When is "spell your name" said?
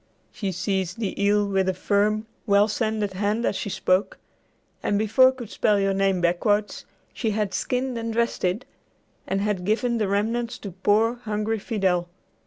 5.51-6.21